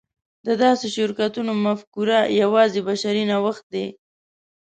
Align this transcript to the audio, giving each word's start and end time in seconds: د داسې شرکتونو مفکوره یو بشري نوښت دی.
د 0.45 0.47
داسې 0.63 0.85
شرکتونو 0.95 1.51
مفکوره 1.65 2.19
یو 2.39 2.49
بشري 2.87 3.23
نوښت 3.31 3.65
دی. 3.73 3.85